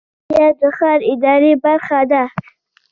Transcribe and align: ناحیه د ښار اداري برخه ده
ناحیه 0.31 0.51
د 0.59 0.63
ښار 0.77 0.99
اداري 1.13 1.53
برخه 1.63 1.99
ده 2.11 2.23